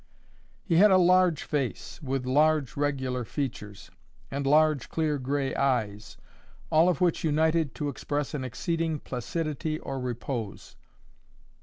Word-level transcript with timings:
He 0.63 0.77
had 0.77 0.89
a 0.89 0.97
large 0.97 1.43
face, 1.43 2.01
with 2.01 2.25
large 2.25 2.75
regular 2.75 3.23
features, 3.23 3.91
and 4.31 4.47
large 4.47 4.89
clear 4.89 5.19
gray 5.19 5.53
eyes, 5.53 6.17
all 6.71 6.89
of 6.89 7.01
which 7.01 7.23
united 7.23 7.75
to 7.75 7.87
express 7.87 8.33
an 8.33 8.43
exceeding 8.43 8.97
placidity 8.99 9.77
or 9.77 9.99
repose. 9.99 10.75